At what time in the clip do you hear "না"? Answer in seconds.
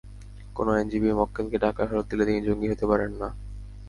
3.13-3.27